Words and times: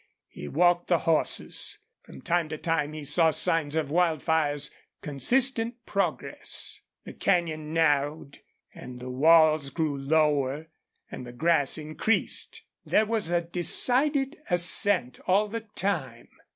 He 0.29 0.47
walked 0.47 0.87
the 0.87 0.97
horses. 0.97 1.77
From 2.01 2.21
time 2.23 2.49
to 2.49 2.57
time 2.57 2.93
he 2.93 3.03
saw 3.03 3.29
signs 3.29 3.75
of 3.75 3.91
Wildfire's 3.91 4.71
consistent 5.03 5.75
progress. 5.85 6.81
The 7.05 7.13
canyon 7.13 7.71
narrowed 7.71 8.39
and 8.73 8.99
the 8.99 9.11
walls 9.11 9.69
grew 9.69 9.95
lower 9.95 10.69
and 11.11 11.23
the 11.23 11.31
grass 11.33 11.77
increased. 11.77 12.63
There 12.83 13.05
was 13.05 13.29
a 13.29 13.41
decided 13.41 14.37
ascent 14.49 15.19
all 15.27 15.47
the 15.47 15.61
time. 15.75 16.29